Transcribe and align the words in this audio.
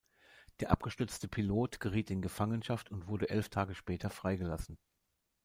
Der 0.61 0.71
abgestürzte 0.71 1.27
Pilot 1.27 1.79
geriet 1.79 2.09
in 2.09 2.23
Gefangenschaft 2.23 2.89
und 2.89 3.07
wurde 3.07 3.29
elf 3.29 3.49
Tage 3.49 3.75
später 3.75 4.09
freigelassen. 4.09 4.79